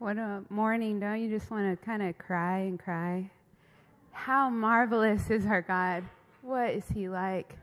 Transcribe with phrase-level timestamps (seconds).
[0.00, 0.98] What a morning.
[0.98, 3.30] Don't you just want to kind of cry and cry?
[4.12, 6.04] How marvelous is our God?
[6.40, 7.54] What is He like?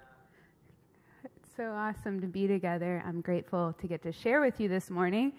[1.23, 3.03] It's so awesome to be together.
[3.07, 5.33] I'm grateful to get to share with you this morning.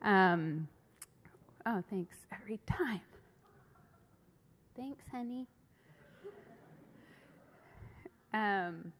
[0.00, 0.66] Um,
[1.66, 2.16] oh, thanks.
[2.32, 3.02] Every time.
[4.74, 5.46] Thanks, honey.
[8.32, 8.94] Um,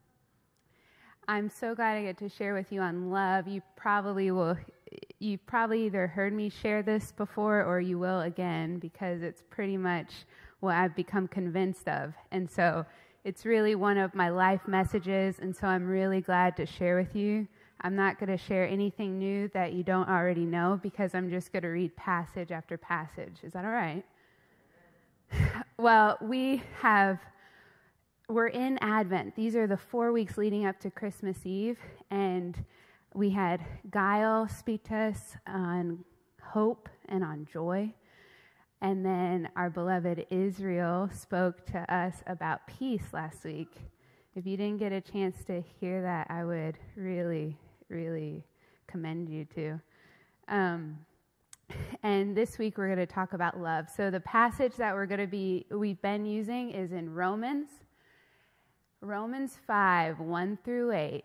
[1.26, 3.48] I'm so glad I get to share with you on love.
[3.48, 4.58] You probably will
[5.20, 9.76] you've probably either heard me share this before or you will again because it's pretty
[9.76, 10.24] much
[10.60, 12.14] what I've become convinced of.
[12.32, 12.86] And so
[13.24, 15.38] it's really one of my life messages.
[15.38, 17.46] And so I'm really glad to share with you.
[17.82, 21.52] I'm not going to share anything new that you don't already know because I'm just
[21.52, 23.38] going to read passage after passage.
[23.42, 24.04] Is that all right?
[25.78, 27.18] Well, we have,
[28.28, 29.34] we're in Advent.
[29.34, 31.78] These are the four weeks leading up to Christmas Eve.
[32.10, 32.62] And
[33.14, 36.04] we had Guile speak to us on
[36.42, 37.92] hope and on joy.
[38.82, 43.72] And then our beloved Israel spoke to us about peace last week.
[44.34, 48.44] If you didn't get a chance to hear that, I would really, really
[48.86, 49.80] commend you to.
[50.48, 50.98] Um,
[52.02, 53.88] and this week we're going to talk about love.
[53.94, 57.68] So the passage that we're going to be we've been using is in Romans.
[59.02, 61.24] Romans 5, 1 through 8.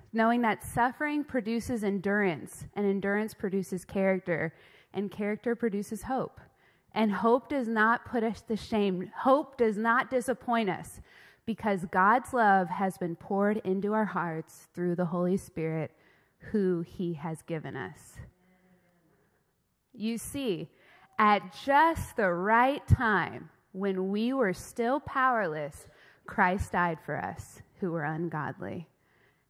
[0.13, 4.53] knowing that suffering produces endurance, and endurance produces character,
[4.93, 6.39] and character produces hope.
[6.93, 9.11] And hope does not put us to shame.
[9.15, 10.99] Hope does not disappoint us
[11.45, 15.91] because God's love has been poured into our hearts through the Holy Spirit
[16.51, 18.15] who he has given us.
[19.93, 20.69] You see,
[21.17, 25.87] at just the right time, when we were still powerless,
[26.25, 28.87] Christ died for us who were ungodly.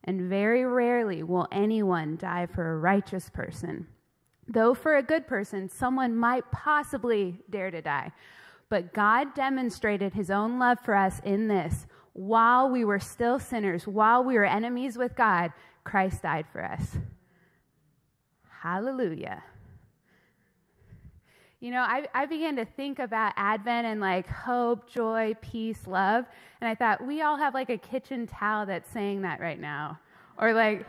[0.03, 3.87] And very rarely will anyone die for a righteous person.
[4.47, 8.11] Though for a good person, someone might possibly dare to die.
[8.69, 13.87] But God demonstrated his own love for us in this while we were still sinners,
[13.87, 15.53] while we were enemies with God,
[15.83, 16.97] Christ died for us.
[18.61, 19.43] Hallelujah.
[21.61, 26.25] You know, I, I began to think about Advent and like hope, joy, peace, love.
[26.59, 29.99] And I thought, we all have like a kitchen towel that's saying that right now.
[30.39, 30.87] Or like,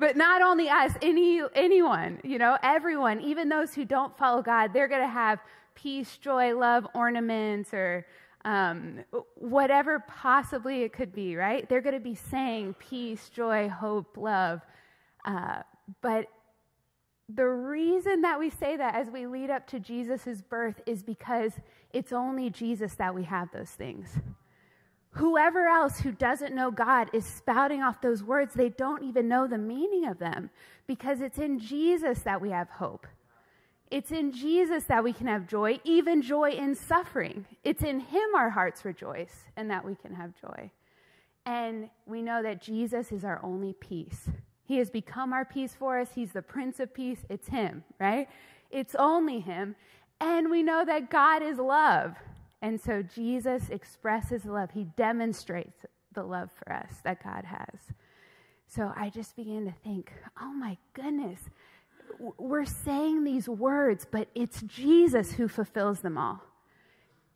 [0.00, 4.72] but not only us, any, anyone, you know, everyone, even those who don't follow God,
[4.72, 5.38] they're going to have
[5.76, 8.04] peace, joy, love, ornaments, or
[8.44, 9.04] um,
[9.36, 11.68] whatever possibly it could be, right?
[11.68, 14.60] They're going to be saying peace, joy, hope, love.
[15.24, 15.62] Uh,
[16.02, 16.26] but
[17.34, 21.52] the reason that we say that as we lead up to Jesus' birth is because
[21.92, 24.18] it's only Jesus that we have those things.
[25.14, 29.46] Whoever else who doesn't know God is spouting off those words, they don't even know
[29.46, 30.50] the meaning of them
[30.86, 33.06] because it's in Jesus that we have hope.
[33.90, 37.44] It's in Jesus that we can have joy, even joy in suffering.
[37.64, 40.70] It's in Him our hearts rejoice and that we can have joy.
[41.44, 44.28] And we know that Jesus is our only peace.
[44.70, 46.10] He has become our peace for us.
[46.14, 47.24] He's the Prince of Peace.
[47.28, 48.28] It's Him, right?
[48.70, 49.74] It's only Him.
[50.20, 52.14] And we know that God is love.
[52.62, 54.70] And so Jesus expresses love.
[54.70, 57.80] He demonstrates the love for us that God has.
[58.68, 61.40] So I just began to think, oh my goodness,
[62.38, 66.44] we're saying these words, but it's Jesus who fulfills them all.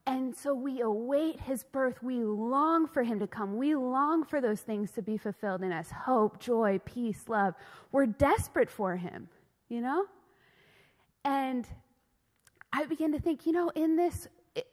[0.07, 2.03] And so we await his birth.
[2.03, 3.57] We long for him to come.
[3.57, 7.55] We long for those things to be fulfilled in us hope, joy, peace, love.
[7.91, 9.29] We're desperate for him,
[9.69, 10.05] you know?
[11.25, 11.67] And
[12.73, 14.29] I began to think, you know, in this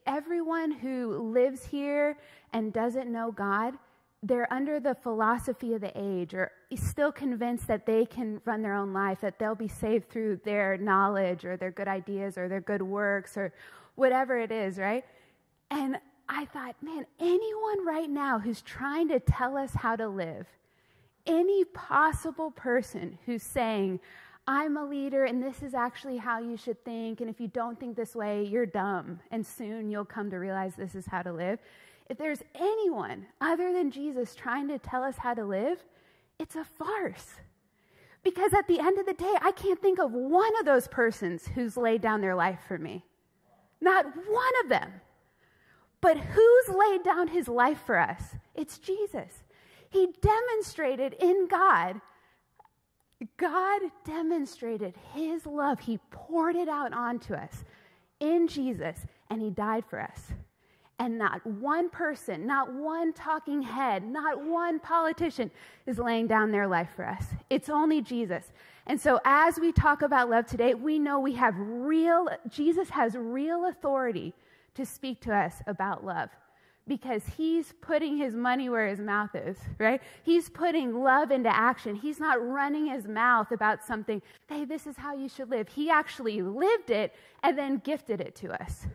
[0.06, 2.18] everyone who lives here
[2.52, 3.76] and doesn't know God,
[4.24, 8.74] they're under the philosophy of the age or still convinced that they can run their
[8.74, 12.62] own life, that they'll be saved through their knowledge or their good ideas or their
[12.62, 13.54] good works or
[13.96, 15.04] whatever it is, right?
[15.72, 15.98] And
[16.28, 20.46] I thought, man, anyone right now who's trying to tell us how to live,
[21.26, 24.02] any possible person who's saying,
[24.48, 27.22] I'm a leader and this is actually how you should think.
[27.22, 29.22] And if you don't think this way, you're dumb.
[29.32, 31.60] And soon you'll come to realize this is how to live.
[32.10, 35.78] If there's anyone other than Jesus trying to tell us how to live,
[36.38, 37.36] it's a farce.
[38.24, 41.48] Because at the end of the day, I can't think of one of those persons
[41.48, 43.06] who's laid down their life for me.
[43.80, 44.92] Not one of them.
[46.02, 48.36] But who's laid down his life for us?
[48.56, 49.44] It's Jesus.
[49.90, 52.02] He demonstrated in God.
[53.38, 55.80] God demonstrated his love.
[55.80, 57.64] He poured it out onto us
[58.20, 58.98] in Jesus,
[59.30, 60.32] and he died for us.
[60.98, 65.50] And not one person, not one talking head, not one politician
[65.88, 67.26] is laying down their life for us.
[67.50, 68.52] It's only Jesus.
[68.86, 73.16] And so, as we talk about love today, we know we have real, Jesus has
[73.16, 74.34] real authority
[74.76, 76.30] to speak to us about love
[76.88, 80.02] because he's putting his money where his mouth is, right?
[80.24, 81.96] He's putting love into action.
[81.96, 85.68] He's not running his mouth about something, hey, this is how you should live.
[85.70, 87.14] He actually lived it
[87.44, 88.88] and then gifted it to us.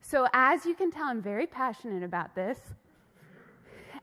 [0.00, 2.58] So, as you can tell, I'm very passionate about this.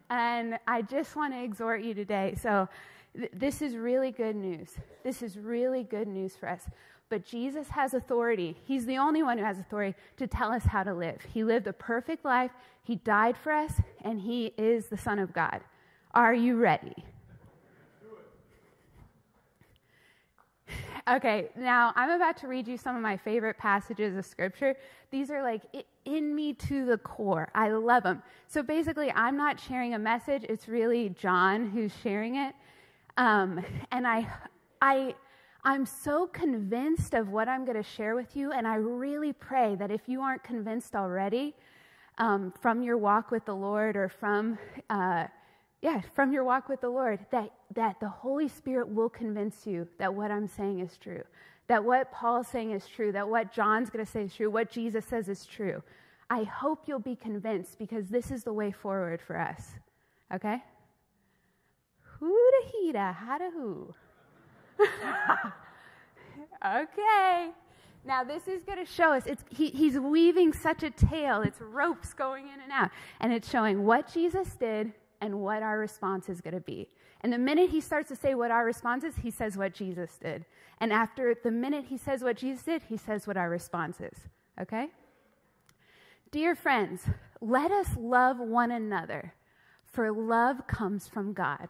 [0.09, 2.33] And I just want to exhort you today.
[2.41, 2.67] So,
[3.33, 4.71] this is really good news.
[5.03, 6.65] This is really good news for us.
[7.11, 8.55] But Jesus has authority.
[8.63, 11.17] He's the only one who has authority to tell us how to live.
[11.33, 12.51] He lived a perfect life,
[12.83, 15.59] He died for us, and He is the Son of God.
[16.13, 16.95] Are you ready?
[21.09, 24.77] Okay, now I'm about to read you some of my favorite passages of scripture.
[25.09, 25.63] These are like
[26.05, 27.49] in me to the core.
[27.53, 28.23] I love them.
[28.47, 32.55] So basically, I'm not sharing a message, it's really John who's sharing it.
[33.17, 34.27] Um, and I,
[34.81, 35.15] I,
[35.63, 39.75] I'm so convinced of what I'm going to share with you, and I really pray
[39.75, 41.53] that if you aren't convinced already
[42.17, 44.57] um, from your walk with the Lord or from,
[44.89, 45.27] uh,
[45.83, 49.87] yeah, from your walk with the Lord, that, that the Holy Spirit will convince you
[49.99, 51.23] that what I'm saying is true,
[51.67, 54.71] that what Paul's saying is true, that what John's going to say is true, what
[54.71, 55.83] Jesus says is true.
[56.31, 59.73] I hope you'll be convinced because this is the way forward for us.
[60.33, 60.63] Okay?
[62.19, 63.93] Hooda hada hoo.
[66.65, 67.51] okay.
[68.03, 71.41] Now, this is going to show us, he, he's weaving such a tale.
[71.41, 72.89] It's ropes going in and out.
[73.19, 74.91] And it's showing what Jesus did
[75.21, 76.89] and what our response is going to be.
[77.21, 80.17] And the minute he starts to say what our response is, he says what Jesus
[80.17, 80.45] did.
[80.79, 84.17] And after the minute he says what Jesus did, he says what our response is.
[84.59, 84.89] Okay?
[86.31, 87.03] Dear friends,
[87.39, 89.33] let us love one another,
[89.85, 91.69] for love comes from God.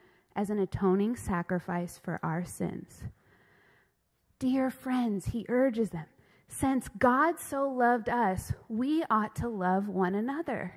[0.35, 3.03] as an atoning sacrifice for our sins.
[4.39, 6.05] Dear friends, he urges them,
[6.47, 10.75] since God so loved us, we ought to love one another.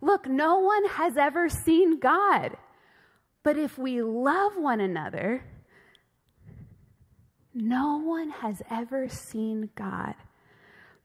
[0.00, 2.56] Look, no one has ever seen God.
[3.42, 5.44] But if we love one another,
[7.52, 10.14] no one has ever seen God.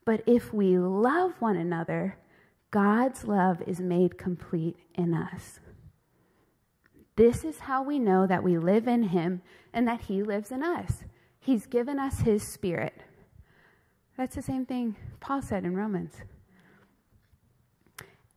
[0.05, 2.17] But if we love one another,
[2.71, 5.59] God's love is made complete in us.
[7.19, 9.41] This is how we know that we live in Him
[9.73, 11.03] and that He lives in us.
[11.41, 12.93] He's given us His Spirit.
[14.17, 16.13] That's the same thing Paul said in Romans.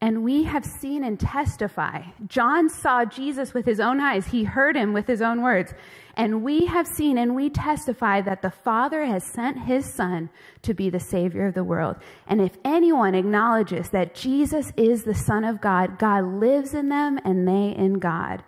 [0.00, 2.02] And we have seen and testify.
[2.26, 5.74] John saw Jesus with his own eyes, he heard him with his own words.
[6.16, 10.28] And we have seen and we testify that the Father has sent his Son
[10.62, 11.98] to be the Savior of the world.
[12.26, 17.20] And if anyone acknowledges that Jesus is the Son of God, God lives in them
[17.24, 18.42] and they in God.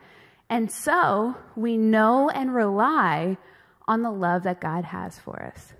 [0.48, 3.38] And so we know and rely
[3.86, 5.72] on the love that God has for us.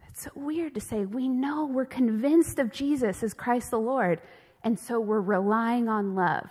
[0.00, 1.04] That's so weird to say.
[1.04, 4.20] We know, we're convinced of Jesus as Christ the Lord,
[4.62, 6.50] and so we're relying on love.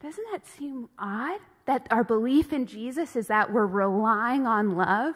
[0.00, 1.40] Doesn't that seem odd?
[1.66, 5.14] That our belief in Jesus is that we're relying on love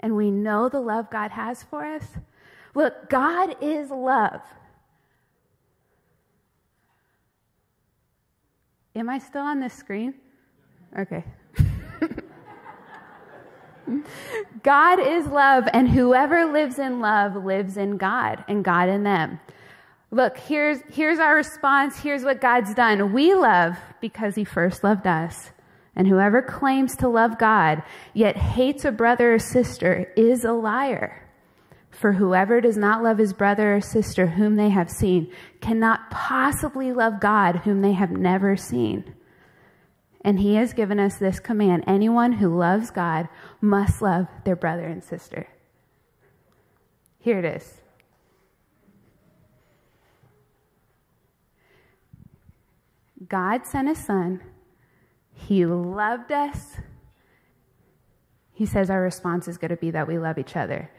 [0.00, 2.06] and we know the love God has for us?
[2.74, 4.40] Look, God is love.
[8.94, 10.14] Am I still on this screen?
[10.98, 11.24] Okay.
[14.62, 19.40] God is love, and whoever lives in love lives in God, and God in them.
[20.10, 21.98] Look, here's, here's our response.
[21.98, 23.14] Here's what God's done.
[23.14, 25.50] We love because he first loved us.
[25.96, 27.82] And whoever claims to love God,
[28.12, 31.21] yet hates a brother or sister, is a liar.
[31.92, 35.30] For whoever does not love his brother or sister whom they have seen
[35.60, 39.14] cannot possibly love God whom they have never seen.
[40.24, 43.28] And he has given us this command anyone who loves God
[43.60, 45.48] must love their brother and sister.
[47.18, 47.80] Here it is.
[53.28, 54.40] God sent his son.
[55.34, 56.76] He loved us.
[58.52, 60.90] He says our response is going to be that we love each other.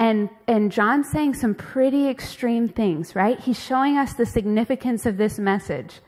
[0.00, 3.38] And, and John's saying some pretty extreme things, right?
[3.38, 6.00] He's showing us the significance of this message.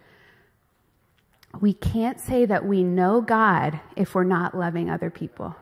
[1.61, 5.55] We can't say that we know God if we're not loving other people.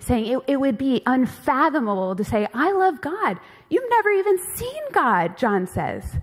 [0.00, 3.38] Saying it, it would be unfathomable to say, I love God.
[3.70, 6.16] You've never even seen God, John says.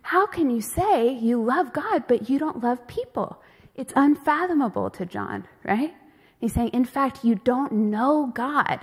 [0.00, 3.42] How can you say you love God, but you don't love people?
[3.74, 5.92] It's unfathomable to John, right?
[6.40, 8.80] He's saying, in fact, you don't know God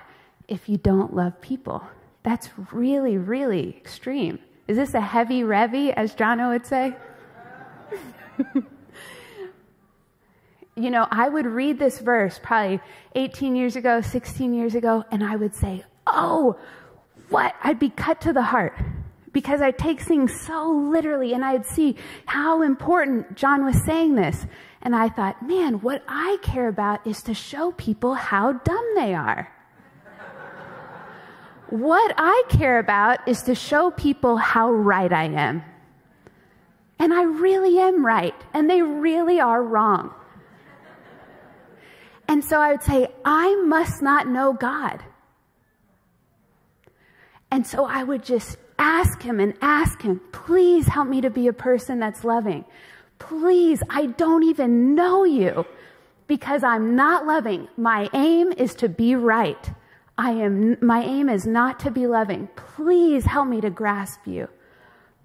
[0.52, 1.82] if you don't love people.
[2.24, 4.38] That's really, really extreme.
[4.68, 6.96] Is this a heavy revy, as Jono would say?
[10.76, 12.82] you know, I would read this verse probably
[13.16, 16.60] 18 years ago, 16 years ago, and I would say, oh,
[17.30, 17.56] what?
[17.64, 18.78] I'd be cut to the heart
[19.32, 24.46] because I take things so literally and I'd see how important John was saying this.
[24.82, 29.14] And I thought, man, what I care about is to show people how dumb they
[29.14, 29.50] are.
[31.72, 35.64] What I care about is to show people how right I am.
[37.00, 40.14] And I really am right, and they really are wrong.
[42.28, 45.02] And so I would say, I must not know God.
[47.50, 51.48] And so I would just ask him and ask him, please help me to be
[51.48, 52.66] a person that's loving.
[53.18, 55.66] Please, I don't even know you
[56.28, 57.70] because I'm not loving.
[57.78, 59.72] My aim is to be right.
[60.22, 62.48] I am, my aim is not to be loving.
[62.56, 64.50] Please help me to grasp you.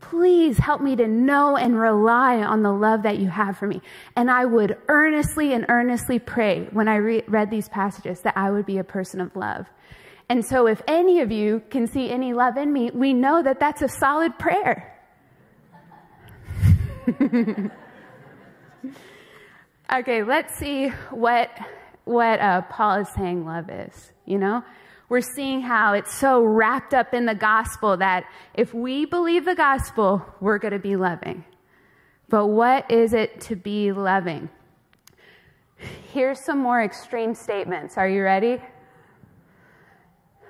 [0.01, 3.83] Please help me to know and rely on the love that you have for me.
[4.17, 8.51] And I would earnestly and earnestly pray when I re- read these passages that I
[8.51, 9.67] would be a person of love.
[10.31, 13.61] And so if any of you can see any love in me, we know that
[13.61, 14.99] that's a solid prayer.
[19.93, 21.51] okay, let's see what,
[22.05, 24.65] what uh, Paul is saying love is, you know?
[25.09, 29.55] We're seeing how it's so wrapped up in the gospel that if we believe the
[29.55, 31.45] gospel, we're going to be loving.
[32.29, 34.49] But what is it to be loving?
[36.13, 37.97] Here's some more extreme statements.
[37.97, 38.61] Are you ready?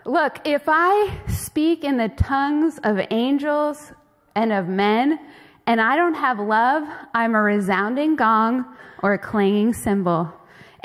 [0.07, 3.93] Look, if I speak in the tongues of angels
[4.35, 5.19] and of men,
[5.67, 8.65] and I don't have love, I'm a resounding gong
[9.03, 10.33] or a clanging cymbal.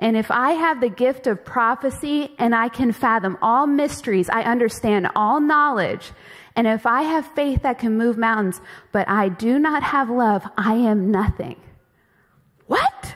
[0.01, 4.41] And if I have the gift of prophecy and I can fathom all mysteries, I
[4.41, 6.11] understand all knowledge,
[6.55, 8.59] and if I have faith that can move mountains,
[8.91, 11.55] but I do not have love, I am nothing.
[12.67, 13.15] What?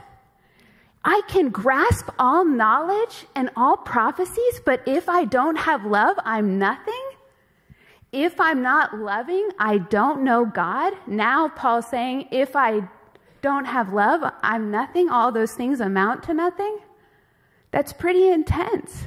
[1.04, 6.58] I can grasp all knowledge and all prophecies, but if I don't have love, I'm
[6.58, 6.94] nothing?
[8.12, 10.94] If I'm not loving, I don't know God.
[11.06, 12.88] Now, Paul's saying, if I
[13.46, 16.80] don't have love, I'm nothing, all those things amount to nothing.
[17.70, 19.06] That's pretty intense.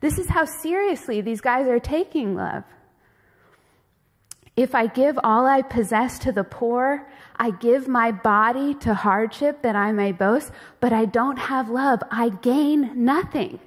[0.00, 2.64] This is how seriously these guys are taking love.
[4.56, 9.62] If I give all I possess to the poor, I give my body to hardship
[9.62, 13.58] that I may boast, but I don't have love, I gain nothing.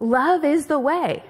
[0.00, 1.24] Love is the way.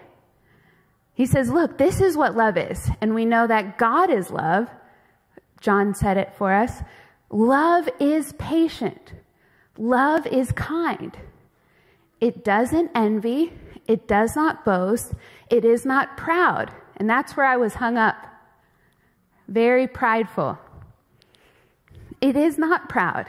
[1.15, 2.88] He says, Look, this is what love is.
[3.00, 4.69] And we know that God is love.
[5.61, 6.83] John said it for us.
[7.30, 9.12] Love is patient.
[9.76, 11.16] Love is kind.
[12.20, 13.52] It doesn't envy.
[13.87, 15.12] It does not boast.
[15.50, 16.73] It is not proud.
[16.97, 18.16] And that's where I was hung up.
[19.47, 20.58] Very prideful.
[22.20, 23.26] It is not proud.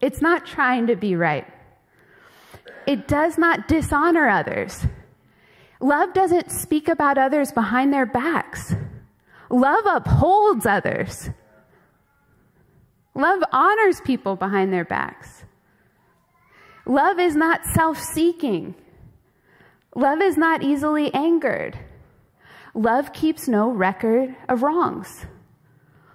[0.00, 1.46] It's not trying to be right.
[2.86, 4.86] It does not dishonor others.
[5.80, 8.74] Love doesn't speak about others behind their backs.
[9.50, 11.30] Love upholds others.
[13.20, 15.44] Love honors people behind their backs.
[16.86, 18.74] Love is not self seeking.
[19.94, 21.78] Love is not easily angered.
[22.72, 25.26] Love keeps no record of wrongs.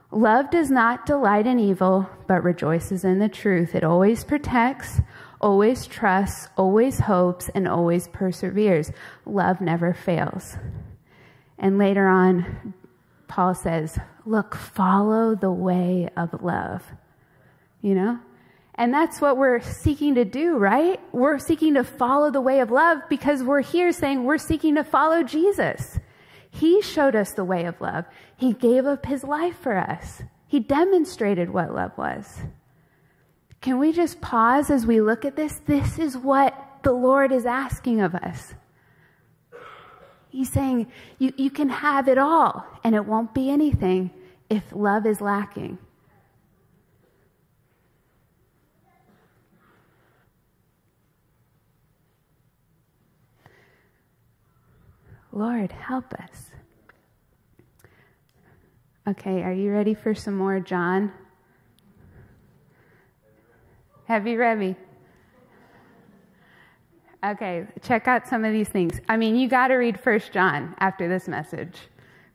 [0.10, 3.76] Love does not delight in evil, but rejoices in the truth.
[3.76, 5.00] It always protects,
[5.40, 8.92] always trusts, always hopes, and always perseveres.
[9.28, 10.58] Love never fails.
[11.60, 12.74] And later on,
[13.28, 16.84] Paul says, Look, follow the way of love.
[17.82, 18.20] You know?
[18.76, 21.00] And that's what we're seeking to do, right?
[21.14, 24.84] We're seeking to follow the way of love because we're here saying we're seeking to
[24.84, 25.98] follow Jesus.
[26.50, 28.06] He showed us the way of love.
[28.36, 30.24] He gave up his life for us.
[30.48, 32.40] He demonstrated what love was.
[33.62, 35.60] Can we just pause as we look at this?
[35.66, 36.54] This is what
[36.84, 38.54] the Lord is asking of us.
[40.36, 40.88] He's saying
[41.18, 44.12] you, you can have it all, and it won't be anything
[44.50, 45.78] if love is lacking.
[55.32, 56.52] Lord, help us.
[59.08, 61.14] Okay, are you ready for some more John?
[64.08, 64.76] Have you ready?
[67.26, 69.00] Okay, check out some of these things.
[69.10, 71.76] I mean, you got to read First John after this message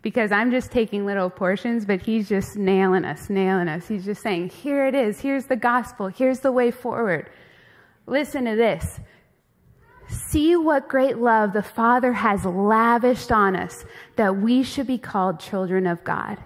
[0.02, 3.86] because I'm just taking little portions, but he's just nailing us, nailing us.
[3.86, 5.20] He's just saying, here it is.
[5.20, 6.08] Here's the gospel.
[6.08, 7.30] Here's the way forward.
[8.06, 8.98] Listen to this.
[10.08, 13.84] See what great love the Father has lavished on us
[14.16, 16.38] that we should be called children of God.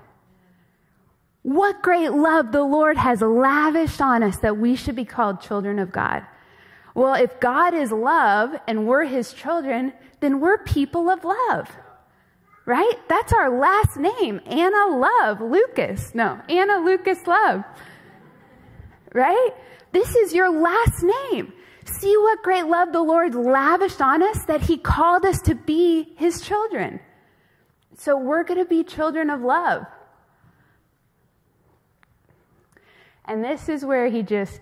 [1.41, 5.79] What great love the Lord has lavished on us that we should be called children
[5.79, 6.27] of God.
[6.95, 11.71] Well, if God is love and we're his children, then we're people of love.
[12.67, 12.95] Right?
[13.09, 14.41] That's our last name.
[14.47, 16.15] Anna Love Lucas.
[16.15, 17.65] No, Anna Lucas Love.
[19.13, 19.51] Right?
[19.93, 21.53] This is your last name.
[21.85, 26.15] See what great love the Lord lavished on us that he called us to be
[26.17, 27.01] his children.
[27.99, 29.85] So we're going to be children of love.
[33.27, 34.61] And this is where he just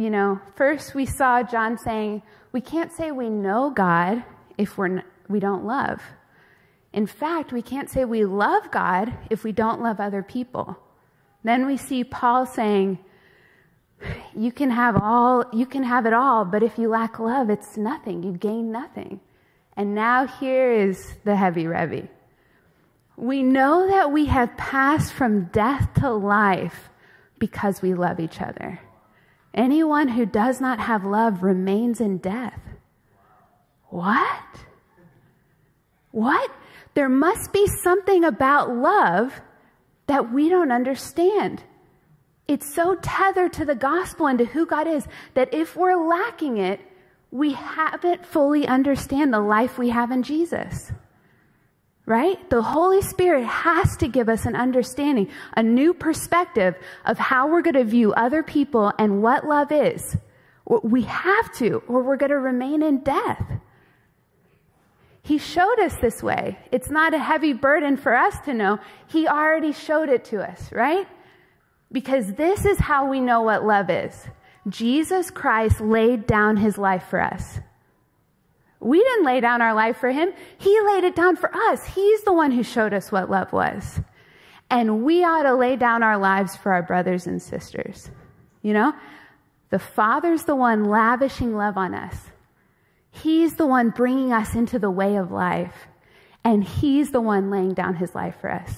[0.00, 4.24] you know, first we saw John saying, we can't say we know God
[4.56, 6.00] if we're n- we don't love.
[6.94, 10.78] In fact, we can't say we love God if we don't love other people.
[11.44, 12.98] Then we see Paul saying,
[14.34, 17.76] you can have all, you can have it all, but if you lack love, it's
[17.76, 18.22] nothing.
[18.22, 19.20] You gain nothing.
[19.76, 22.08] And now here is the heavy revy.
[23.18, 26.88] We know that we have passed from death to life
[27.38, 28.80] because we love each other.
[29.54, 32.60] Anyone who does not have love remains in death.
[33.88, 34.44] What?
[36.12, 36.50] What?
[36.94, 39.40] There must be something about love
[40.06, 41.62] that we don't understand.
[42.46, 46.58] It's so tethered to the gospel and to who God is that if we're lacking
[46.58, 46.80] it,
[47.30, 50.92] we haven't fully understand the life we have in Jesus
[52.10, 52.50] right?
[52.50, 57.62] The Holy Spirit has to give us an understanding, a new perspective of how we're
[57.62, 60.16] going to view other people and what love is.
[60.66, 63.40] We have to, or we're going to remain in death.
[65.22, 66.58] He showed us this way.
[66.72, 68.80] It's not a heavy burden for us to know.
[69.06, 71.06] He already showed it to us, right?
[71.92, 74.26] Because this is how we know what love is.
[74.68, 77.60] Jesus Christ laid down his life for us.
[78.80, 80.32] We didn't lay down our life for him.
[80.58, 81.84] He laid it down for us.
[81.84, 84.00] He's the one who showed us what love was.
[84.70, 88.10] And we ought to lay down our lives for our brothers and sisters.
[88.62, 88.94] You know,
[89.68, 92.16] the Father's the one lavishing love on us.
[93.10, 95.88] He's the one bringing us into the way of life.
[96.44, 98.76] And He's the one laying down His life for us.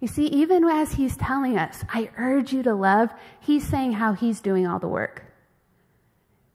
[0.00, 3.10] You see, even as He's telling us, I urge you to love,
[3.40, 5.24] He's saying how He's doing all the work.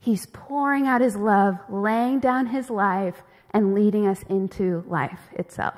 [0.07, 5.75] He's pouring out his love, laying down his life, and leading us into life itself.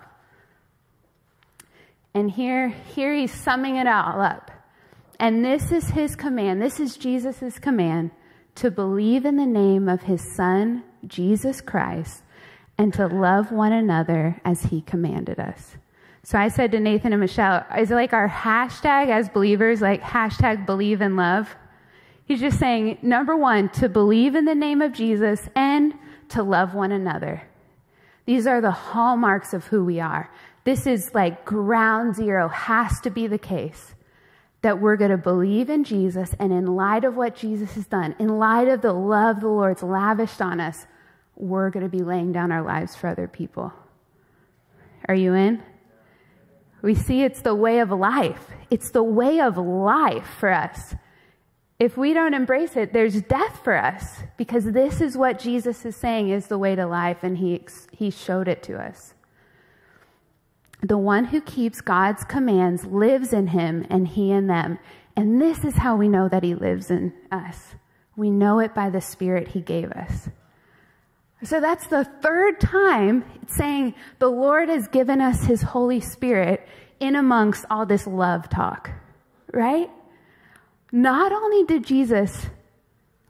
[2.14, 4.52] And here, here he's summing it all up.
[5.20, 6.62] And this is his command.
[6.62, 8.12] This is Jesus' command
[8.54, 12.22] to believe in the name of his son, Jesus Christ,
[12.78, 15.76] and to love one another as he commanded us.
[16.22, 20.04] So I said to Nathan and Michelle, is it like our hashtag as believers, like
[20.04, 21.56] hashtag believe in love?
[22.30, 25.96] He's just saying, number one, to believe in the name of Jesus and
[26.30, 27.42] to love one another.
[28.28, 30.32] These are the hallmarks of who we are.
[30.64, 33.96] This is like ground zero, has to be the case
[34.62, 38.16] that we're going to believe in Jesus and in light of what Jesus has done,
[38.20, 40.86] in light of the love the Lord's lavished on us,
[41.36, 43.74] we're going to be laying down our lives for other people.
[45.08, 45.64] Are you in?
[46.84, 48.46] We see it's the way of life.
[48.70, 50.94] It's the way of life for us.
[51.80, 55.96] If we don't embrace it, there's death for us because this is what Jesus is
[55.96, 59.14] saying is the way to life, and he, he showed it to us.
[60.82, 64.78] The one who keeps God's commands lives in him, and he in them.
[65.16, 67.76] And this is how we know that he lives in us.
[68.18, 70.30] We know it by the Spirit he gave us.
[71.44, 76.68] So that's the third time saying the Lord has given us his Holy Spirit
[77.00, 78.92] in amongst all this love talk,
[79.54, 79.90] right?
[80.92, 82.48] Not only did Jesus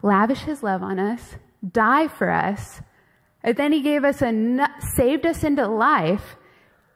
[0.02, 1.36] lavish his love on us,
[1.68, 2.82] die for us,
[3.44, 6.38] but then he gave us a, saved us into life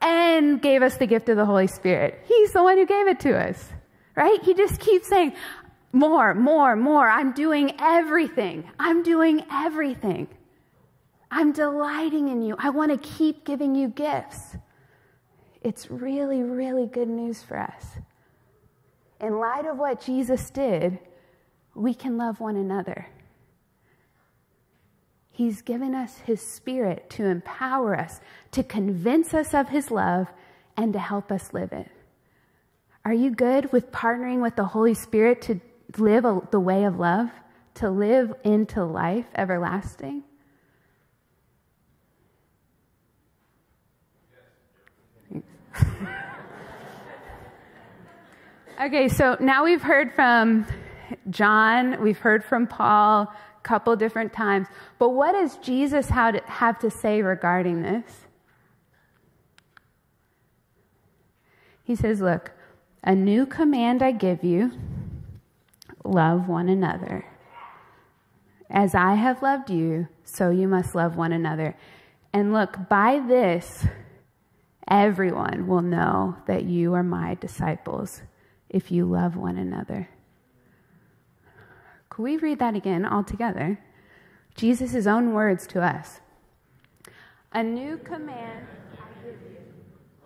[0.01, 2.21] and gave us the gift of the Holy Spirit.
[2.25, 3.69] He's the one who gave it to us,
[4.15, 4.41] right?
[4.43, 5.33] He just keeps saying,
[5.91, 7.07] more, more, more.
[7.07, 8.69] I'm doing everything.
[8.79, 10.27] I'm doing everything.
[11.29, 12.55] I'm delighting in you.
[12.57, 14.57] I want to keep giving you gifts.
[15.61, 17.85] It's really, really good news for us
[19.23, 20.99] in light of what Jesus did,
[21.73, 23.07] we can love one another.
[25.31, 28.19] He's given us His Spirit to empower us,
[28.51, 30.27] to convince us of His love,
[30.77, 31.89] and to help us live it.
[33.05, 35.59] Are you good with partnering with the Holy Spirit to
[35.97, 37.29] live a, the way of love,
[37.75, 40.23] to live into life everlasting?
[48.81, 50.65] Okay, so now we've heard from
[51.29, 54.67] John, we've heard from Paul a couple different times,
[54.99, 58.03] but what does Jesus have to say regarding this?
[61.83, 62.51] He says, Look,
[63.03, 64.71] a new command I give you
[66.03, 67.25] love one another.
[68.69, 71.75] As I have loved you, so you must love one another.
[72.31, 73.85] And look, by this,
[74.87, 78.21] everyone will know that you are my disciples
[78.73, 80.09] if you love one another.
[82.09, 83.79] Could we read that again all together?
[84.55, 86.19] Jesus' own words to us.
[87.53, 89.57] A new command I give you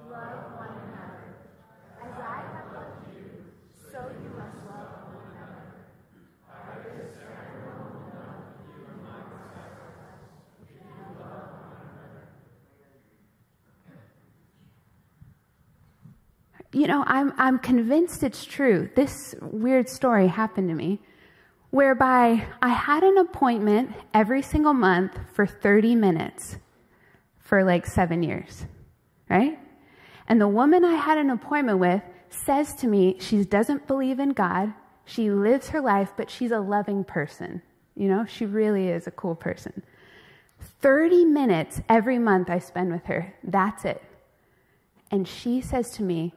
[0.09, 1.35] love one another.
[2.01, 3.27] As I have loved you,
[3.91, 5.67] so you must love one another.
[6.47, 10.07] By this, everyone will know you are my disciples
[10.63, 10.83] if you
[11.19, 12.31] love one another.
[16.77, 18.87] You know, I'm, I'm convinced it's true.
[18.95, 20.99] This weird story happened to me
[21.71, 26.57] whereby I had an appointment every single month for 30 minutes
[27.39, 28.67] for like seven years,
[29.27, 29.57] right?
[30.27, 34.33] And the woman I had an appointment with says to me she doesn't believe in
[34.33, 34.71] God.
[35.03, 37.63] She lives her life, but she's a loving person.
[37.95, 39.81] You know, she really is a cool person.
[40.81, 43.33] 30 minutes every month I spend with her.
[43.43, 44.03] That's it.
[45.09, 46.35] And she says to me,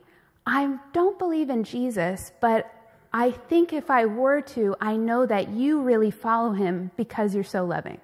[0.52, 2.68] I don't believe in Jesus, but
[3.12, 7.44] I think if I were to, I know that you really follow him because you're
[7.44, 8.00] so loving.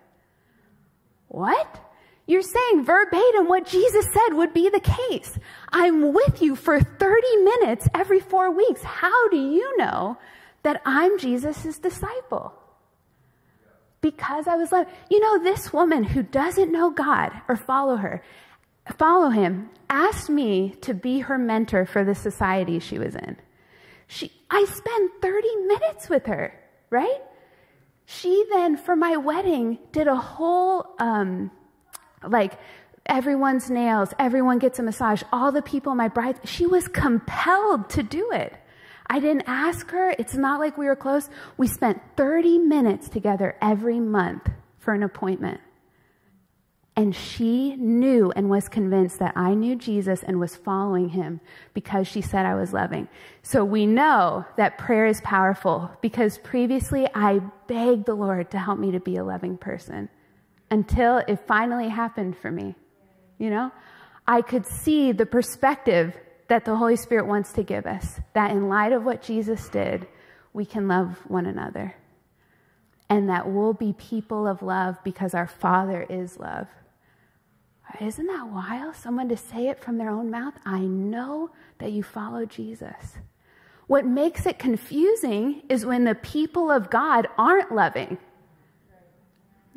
[1.27, 1.81] What?
[2.25, 5.37] You're saying verbatim what Jesus said would be the case.
[5.71, 8.85] I'm with you for 30 minutes every four weeks.
[8.85, 10.17] How do you know
[10.63, 12.55] that I'm Jesus' disciple?
[14.01, 18.23] Because I was like, you know, this woman who doesn't know God or follow her,
[18.95, 23.37] follow him, asked me to be her mentor for the society she was in.
[24.07, 26.55] She, I spent 30 minutes with her,
[26.91, 27.21] right?
[28.05, 31.51] She then, for my wedding, did a whole, um,
[32.27, 32.55] like,
[33.05, 38.03] everyone's nails, everyone gets a massage, all the people, my bride, she was compelled to
[38.03, 38.55] do it.
[39.09, 40.15] I didn't ask her.
[40.19, 41.29] It's not like we were close.
[41.57, 45.61] We spent 30 minutes together every month for an appointment.
[46.99, 51.41] And she knew and was convinced that I knew Jesus and was following him
[51.75, 53.07] because she said I was loving.
[53.43, 58.79] So we know that prayer is powerful because previously I begged the Lord to help
[58.79, 60.09] me to be a loving person
[60.71, 62.75] until it finally happened for me.
[63.39, 63.73] You know,
[64.27, 66.17] I could see the perspective
[66.49, 70.07] that the Holy Spirit wants to give us that in light of what Jesus did,
[70.55, 71.95] we can love one another.
[73.11, 76.67] And that we'll be people of love because our Father is love.
[78.01, 78.97] Isn't that wild?
[78.97, 80.55] Someone to say it from their own mouth.
[80.65, 83.19] I know that you follow Jesus.
[83.87, 88.19] What makes it confusing is when the people of God aren't loving,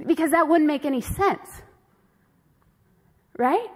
[0.06, 1.62] because that wouldn't make any sense.
[3.38, 3.70] Right?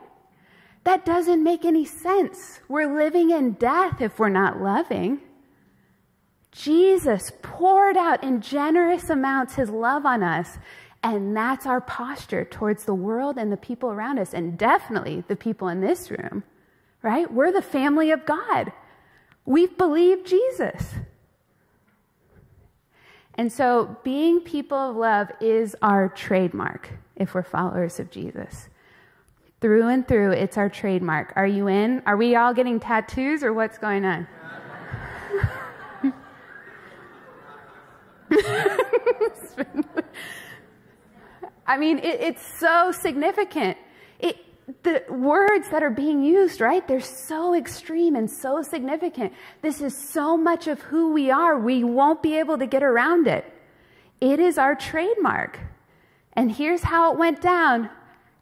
[0.83, 2.59] That doesn't make any sense.
[2.67, 5.21] We're living in death if we're not loving.
[6.51, 10.57] Jesus poured out in generous amounts his love on us
[11.03, 15.35] and that's our posture towards the world and the people around us, and definitely the
[15.35, 16.43] people in this room,
[17.01, 17.31] right?
[17.31, 18.71] We're the family of God.
[19.45, 20.93] We've believed Jesus.
[23.35, 28.69] And so, being people of love is our trademark if we're followers of Jesus.
[29.59, 31.33] Through and through, it's our trademark.
[31.35, 32.03] Are you in?
[32.05, 34.27] Are we all getting tattoos or what's going on?
[41.65, 43.77] I mean, it, it's so significant.
[44.19, 44.37] It,
[44.83, 46.87] the words that are being used, right?
[46.87, 49.33] They're so extreme and so significant.
[49.61, 51.57] This is so much of who we are.
[51.57, 53.45] We won't be able to get around it.
[54.21, 55.59] It is our trademark.
[56.33, 57.89] And here's how it went down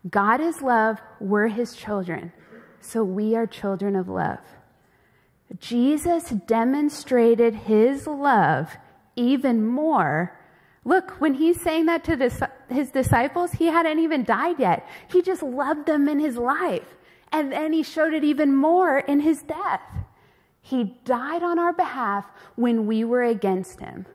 [0.10, 2.32] God is love, we're his children.
[2.80, 4.40] So we are children of love.
[5.60, 8.78] Jesus demonstrated his love
[9.16, 10.40] even more
[10.84, 12.18] Look, when he's saying that to
[12.70, 14.88] his disciples, he hadn't even died yet.
[15.12, 16.96] He just loved them in his life.
[17.32, 19.82] And then he showed it even more in his death.
[20.60, 24.06] He died on our behalf when we were against him.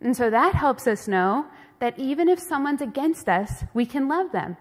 [0.00, 1.46] And so that helps us know
[1.80, 4.56] that even if someone's against us, we can love them.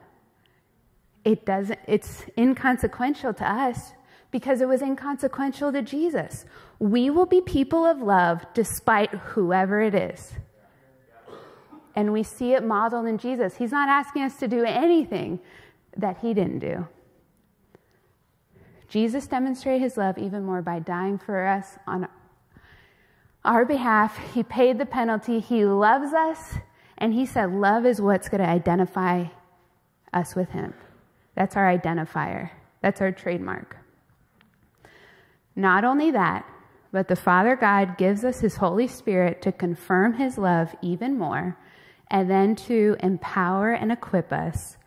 [1.24, 3.94] It doesn't, it's inconsequential to us
[4.32, 6.46] because it was inconsequential to Jesus.
[6.80, 10.34] We will be people of love despite whoever it is.
[11.98, 13.56] And we see it modeled in Jesus.
[13.58, 15.40] He's not asking us to do anything
[15.98, 16.88] that he didn't do.
[18.88, 22.08] Jesus demonstrated his love even more by dying for us on
[23.44, 24.16] our behalf.
[24.36, 25.40] He paid the penalty.
[25.40, 26.58] He loves us.
[27.00, 29.26] And he said, Love is what's going to identify
[30.14, 30.76] us with him.
[31.34, 32.52] That's our identifier,
[32.84, 33.76] that's our trademark.
[35.56, 36.46] Not only that,
[36.92, 41.58] but the Father God gives us his Holy Spirit to confirm his love even more
[42.10, 44.78] and then to empower and equip us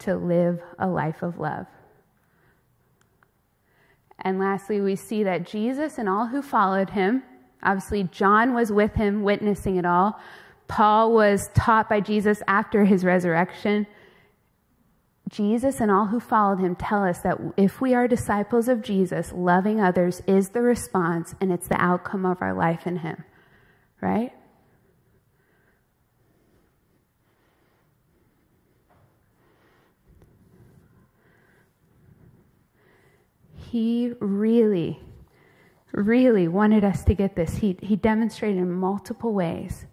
[0.00, 1.66] to live a life of love.
[4.20, 7.22] And lastly, we see that Jesus and all who followed him,
[7.62, 10.18] obviously, John was with him witnessing it all.
[10.66, 13.86] Paul was taught by Jesus after his resurrection.
[15.28, 19.32] Jesus and all who followed him tell us that if we are disciples of Jesus,
[19.32, 23.24] loving others is the response and it's the outcome of our life in him,
[24.00, 24.32] right?
[33.70, 35.00] He really,
[35.92, 37.56] really wanted us to get this.
[37.56, 39.86] He, he demonstrated in multiple ways,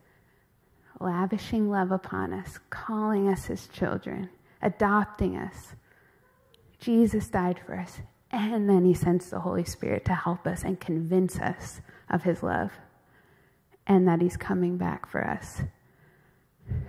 [1.00, 4.30] lavishing love upon us, calling us his children,
[4.62, 5.76] adopting us.
[6.80, 8.00] Jesus died for us.
[8.32, 12.44] And then he sends the Holy Spirit to help us and convince us of his
[12.44, 12.72] love
[13.88, 15.62] and that he's coming back for us.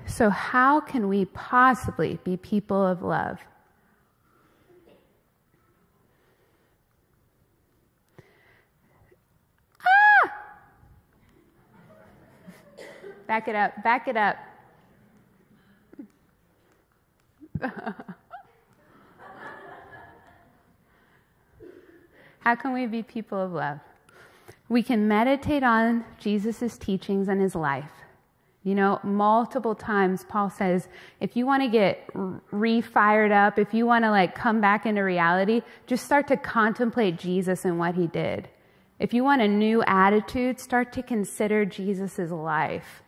[0.07, 3.39] So, how can we possibly be people of love?
[13.27, 13.83] Back it up.
[13.83, 14.37] Back it up.
[22.41, 23.81] How can we be people of love?
[24.69, 27.91] We can meditate on Jesus' teachings and his life.
[28.63, 30.89] You know, multiple times Paul says,
[31.21, 32.09] if you want to get
[32.51, 37.17] re-fired up, if you want to like come back into reality, just start to contemplate
[37.17, 38.49] Jesus and what he did.
[38.99, 43.03] If you want a new attitude, start to consider Jesus' life.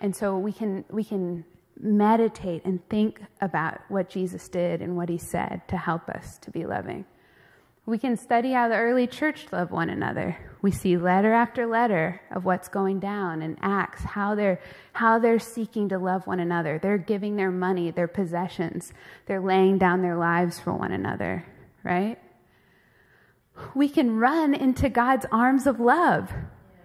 [0.00, 1.44] And so we can, we can
[1.80, 6.50] meditate and think about what Jesus did and what he said to help us to
[6.50, 7.04] be loving.
[7.84, 10.36] We can study how the early church loved one another.
[10.60, 14.60] We see letter after letter of what's going down in Acts, how they're,
[14.92, 16.80] how they're seeking to love one another.
[16.82, 18.92] They're giving their money, their possessions.
[19.26, 21.46] They're laying down their lives for one another,
[21.84, 22.18] right?
[23.76, 26.32] We can run into God's arms of love,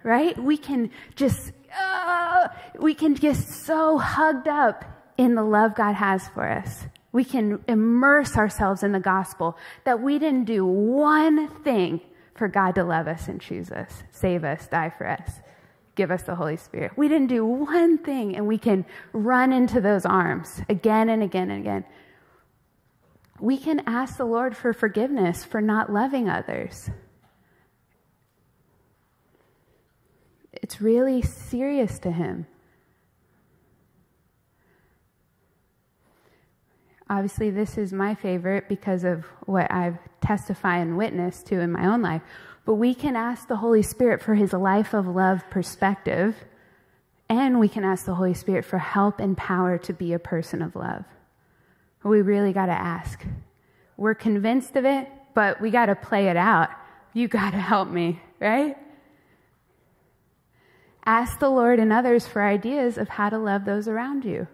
[0.04, 0.38] right?
[0.38, 2.48] We can just uh,
[2.80, 4.86] we can get so hugged up
[5.18, 6.86] in the love God has for us.
[7.12, 12.02] We can immerse ourselves in the gospel that we didn't do one thing
[12.36, 15.42] for God to love us and choose us, save us, die for us,
[15.96, 16.94] give us the Holy Spirit.
[16.96, 21.52] We didn't do one thing, and we can run into those arms again and again
[21.52, 21.86] and again.
[23.40, 26.90] We can ask the Lord for forgiveness for not loving others.
[30.72, 32.48] It's really serious to him.
[37.10, 41.88] Obviously, this is my favorite because of what I've testified and witnessed to in my
[41.88, 42.22] own life.
[42.64, 46.38] But we can ask the Holy Spirit for his life of love perspective,
[47.28, 50.62] and we can ask the Holy Spirit for help and power to be a person
[50.62, 51.04] of love.
[52.02, 53.26] We really got to ask.
[53.98, 56.70] We're convinced of it, but we got to play it out.
[57.12, 58.78] You got to help me, right?
[61.12, 64.48] Ask the Lord and others for ideas of how to love those around you.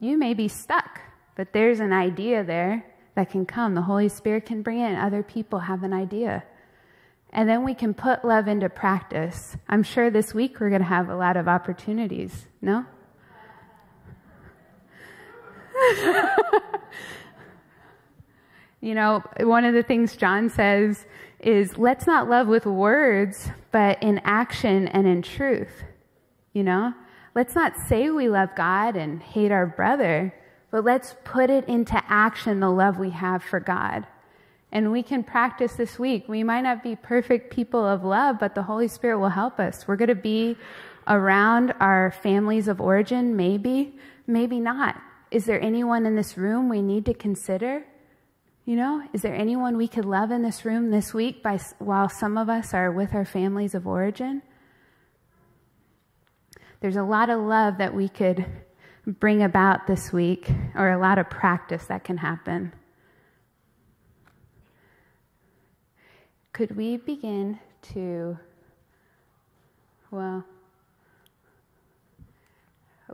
[0.00, 1.02] You may be stuck,
[1.36, 3.74] but there's an idea there that can come.
[3.74, 6.44] The Holy Spirit can bring in, other people have an idea.
[7.30, 9.54] And then we can put love into practice.
[9.68, 12.86] I'm sure this week we're going to have a lot of opportunities, no?
[18.80, 21.04] you know, one of the things John says
[21.40, 25.84] is let's not love with words, but in action and in truth.
[26.52, 26.94] You know?
[27.34, 30.34] Let's not say we love God and hate our brother,
[30.70, 34.06] but let's put it into action the love we have for God.
[34.72, 36.28] And we can practice this week.
[36.28, 39.86] We might not be perfect people of love, but the Holy Spirit will help us.
[39.86, 40.56] We're going to be
[41.06, 43.96] around our families of origin, maybe,
[44.26, 45.00] maybe not.
[45.30, 47.84] Is there anyone in this room we need to consider?
[48.68, 52.10] You know, is there anyone we could love in this room this week by, while
[52.10, 54.42] some of us are with our families of origin?
[56.80, 58.44] There's a lot of love that we could
[59.06, 62.74] bring about this week, or a lot of practice that can happen.
[66.52, 67.58] Could we begin
[67.94, 68.38] to,
[70.10, 70.44] well,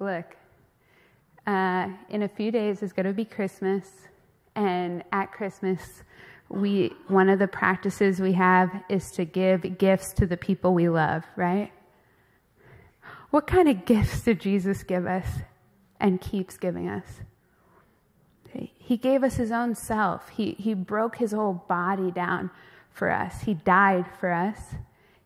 [0.01, 0.35] look,
[1.47, 4.09] uh, in a few days is going to be Christmas,
[4.55, 6.03] and at Christmas,
[6.49, 10.89] we one of the practices we have is to give gifts to the people we
[10.89, 11.73] love, right?
[13.31, 15.27] What kind of gifts did Jesus give us
[15.99, 17.07] and keeps giving us?
[18.87, 20.29] He gave us his own self.
[20.29, 22.51] He, he broke his whole body down
[22.91, 23.41] for us.
[23.41, 24.59] He died for us.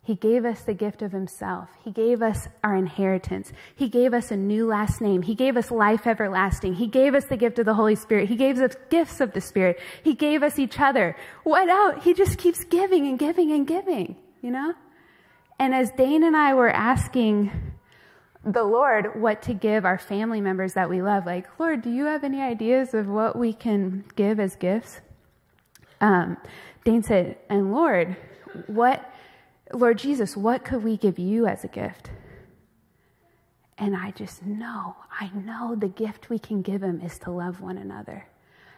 [0.08, 1.68] He gave us the gift of Himself.
[1.84, 3.52] He gave us our inheritance.
[3.76, 5.20] He gave us a new last name.
[5.20, 6.76] He gave us life everlasting.
[6.76, 8.30] He gave us the gift of the Holy Spirit.
[8.30, 9.78] He gave us gifts of the Spirit.
[10.02, 11.14] He gave us each other.
[11.44, 12.04] What else?
[12.04, 14.72] He just keeps giving and giving and giving, you know?
[15.58, 17.74] And as Dane and I were asking
[18.42, 22.06] the Lord what to give our family members that we love, like, Lord, do you
[22.06, 25.02] have any ideas of what we can give as gifts?
[26.00, 26.38] Um,
[26.82, 28.16] Dane said, and Lord,
[28.68, 29.04] what
[29.72, 32.10] Lord Jesus, what could we give you as a gift?
[33.76, 37.60] And I just know, I know the gift we can give him is to love
[37.60, 38.26] one another.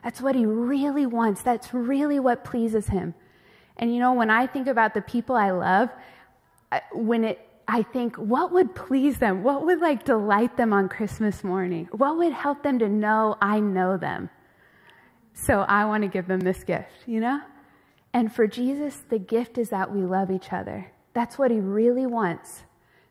[0.04, 1.42] That's what he really wants.
[1.42, 3.14] That's really what pleases him.
[3.76, 5.90] And you know, when I think about the people I love,
[6.92, 9.42] when it, I think, what would please them?
[9.42, 11.88] What would like delight them on Christmas morning?
[11.92, 14.28] What would help them to know I know them?
[15.34, 17.40] So I want to give them this gift, you know?
[18.12, 20.92] And for Jesus, the gift is that we love each other.
[21.12, 22.64] That's what he really wants.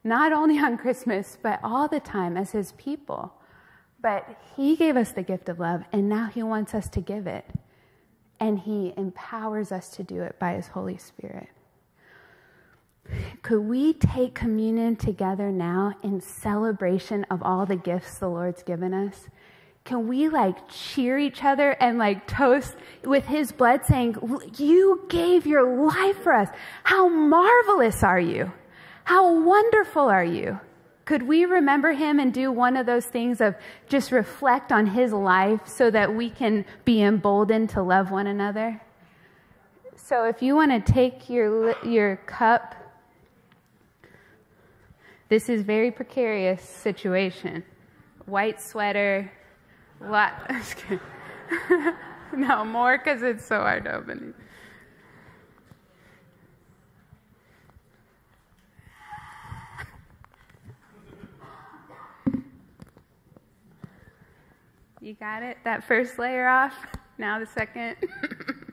[0.04, 3.34] Not only on Christmas, but all the time as his people.
[4.02, 7.28] But he gave us the gift of love, and now he wants us to give
[7.28, 7.46] it.
[8.40, 11.50] And he empowers us to do it by his Holy Spirit.
[13.42, 18.94] Could we take communion together now in celebration of all the gifts the Lord's given
[18.94, 19.28] us?
[19.84, 24.18] Can we like cheer each other and like toast with his blood saying,
[24.58, 26.50] You gave your life for us.
[26.84, 28.52] How marvelous are you?
[29.06, 30.60] How wonderful are you?
[31.06, 33.56] Could we remember him and do one of those things of
[33.88, 38.80] just reflect on his life so that we can be emboldened to love one another?
[39.96, 42.76] So if you want to take your, your cup,
[45.30, 47.64] this is very precarious situation.
[48.26, 49.32] White sweater,
[50.00, 50.34] what?
[52.36, 54.34] no, more because it's so hard to open.
[65.02, 65.58] You got it?
[65.64, 66.76] That first layer off?
[67.18, 67.96] Now the second?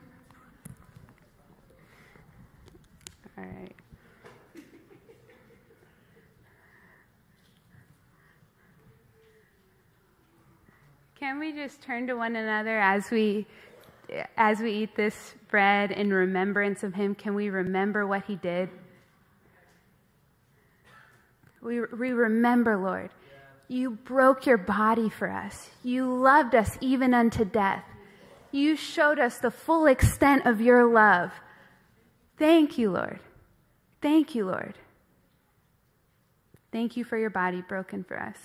[11.26, 13.48] Can we just turn to one another as we
[14.36, 17.16] as we eat this bread in remembrance of him?
[17.16, 18.68] Can we remember what he did?
[21.60, 23.10] We, we remember, Lord,
[23.66, 25.68] you broke your body for us.
[25.82, 27.82] You loved us even unto death.
[28.52, 31.32] You showed us the full extent of your love.
[32.38, 33.18] Thank you, Lord.
[34.00, 34.74] Thank you, Lord.
[36.70, 38.36] Thank you for your body broken for us.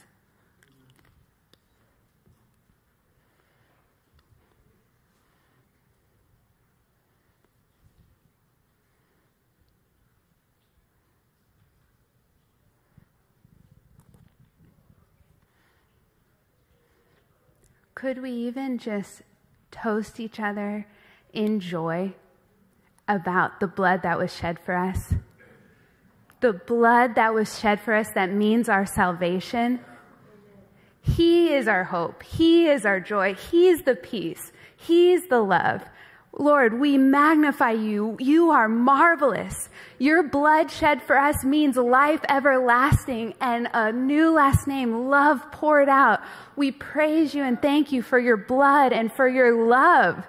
[18.02, 19.22] Could we even just
[19.70, 20.88] toast each other
[21.34, 22.12] in joy
[23.08, 25.14] about the blood that was shed for us?
[26.40, 29.82] The blood that was shed for us that means our salvation.
[31.00, 32.24] He is our hope.
[32.24, 33.36] He is our joy.
[33.36, 34.52] He's the peace.
[34.76, 35.84] He's the love.
[36.38, 38.15] Lord, we magnify you.
[38.19, 39.67] You are marvelous.
[39.99, 45.89] Your blood shed for us means life everlasting and a new last name, love poured
[45.89, 46.21] out.
[46.55, 50.25] We praise you and thank you for your blood and for your love.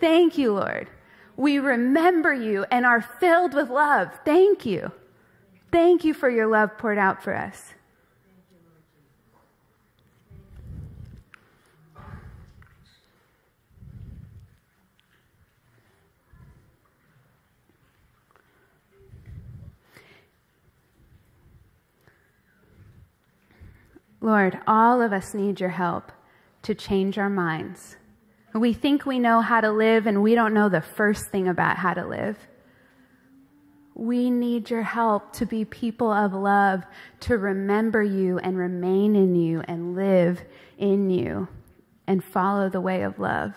[0.00, 0.88] Thank you, Lord.
[1.36, 4.08] We remember you and are filled with love.
[4.24, 4.90] Thank you.
[5.70, 7.75] Thank you for your love poured out for us.
[24.20, 26.12] Lord, all of us need your help
[26.62, 27.96] to change our minds.
[28.54, 31.76] We think we know how to live and we don't know the first thing about
[31.76, 32.38] how to live.
[33.94, 36.84] We need your help to be people of love,
[37.20, 40.42] to remember you and remain in you and live
[40.78, 41.48] in you
[42.06, 43.52] and follow the way of love.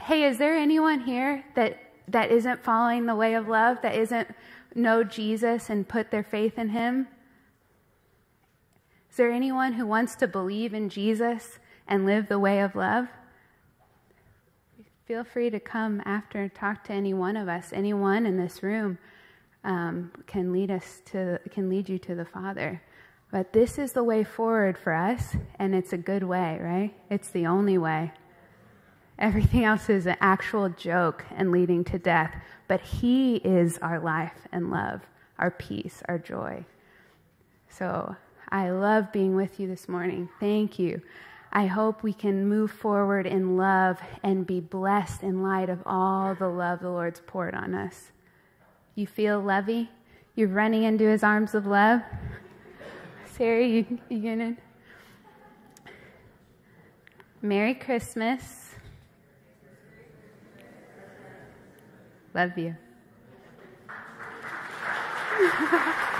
[0.00, 1.78] Hey, is there anyone here that,
[2.08, 4.28] that isn't following the way of love, that isn't
[4.74, 7.08] know Jesus and put their faith in him?
[9.18, 11.58] Is there anyone who wants to believe in Jesus
[11.88, 13.08] and live the way of love?
[15.06, 17.72] feel free to come after and talk to any one of us.
[17.72, 18.96] Anyone in this room
[19.64, 22.80] um, can lead us to can lead you to the Father.
[23.32, 26.94] But this is the way forward for us, and it's a good way, right?
[27.10, 28.12] It's the only way.
[29.18, 32.36] Everything else is an actual joke and leading to death.
[32.68, 35.00] But He is our life and love,
[35.40, 36.64] our peace, our joy.
[37.68, 38.14] So
[38.50, 40.28] I love being with you this morning.
[40.40, 41.02] Thank you.
[41.52, 46.34] I hope we can move forward in love and be blessed in light of all
[46.34, 48.12] the love the Lord's poured on us.
[48.94, 49.90] You feel lovey?
[50.34, 52.00] You're running into his arms of love?
[53.36, 54.56] Sarah, you, you gonna?
[57.40, 58.74] Merry Christmas.
[62.34, 62.76] Love you.